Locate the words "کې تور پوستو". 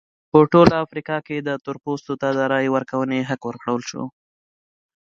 1.27-2.13